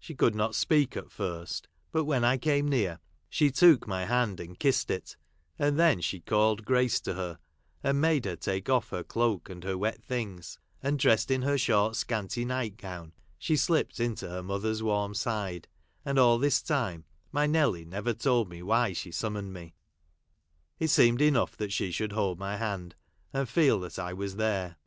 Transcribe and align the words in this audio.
She 0.00 0.16
could 0.16 0.34
not 0.34 0.56
speak 0.56 0.96
at 0.96 1.12
first; 1.12 1.68
but 1.92 2.06
when 2.06 2.24
I 2.24 2.38
came 2.38 2.66
near, 2.66 2.98
she 3.30 3.52
took 3.52 3.86
my 3.86 4.04
hand, 4.04 4.40
and 4.40 4.58
kissed 4.58 4.90
it, 4.90 5.16
and 5.60 5.78
then 5.78 6.00
she 6.00 6.18
called 6.18 6.64
Grace 6.64 6.98
to 7.02 7.14
her, 7.14 7.38
and 7.80 8.00
made 8.00 8.24
her 8.24 8.34
take 8.34 8.68
off 8.68 8.88
her 8.88 9.04
cloak 9.04 9.48
and 9.48 9.62
her 9.62 9.78
wet 9.78 10.02
things, 10.02 10.58
and, 10.82 10.98
dressed 10.98 11.30
in 11.30 11.42
her 11.42 11.56
short 11.56 11.94
scanty 11.94 12.44
night 12.44 12.76
gown, 12.76 13.12
she 13.38 13.56
slipped 13.56 14.00
in 14.00 14.16
to 14.16 14.28
her 14.28 14.42
mother's 14.42 14.82
warm 14.82 15.14
side, 15.14 15.68
and 16.04 16.18
all 16.18 16.36
this 16.36 16.60
time 16.60 17.04
my 17.30 17.46
Nelly 17.46 17.84
never 17.84 18.12
told 18.12 18.48
me 18.48 18.60
why 18.60 18.92
she 18.92 19.12
summoned 19.12 19.52
me; 19.54 19.76
it 20.80 20.88
seemed 20.88 21.20
enough 21.22 21.56
that 21.58 21.72
she 21.72 21.92
should 21.92 22.10
hold 22.10 22.40
my 22.40 22.56
hand, 22.56 22.96
and 23.32 23.48
feel 23.48 23.78
that 23.78 24.00
I 24.00 24.14
was 24.14 24.34
there. 24.34 24.78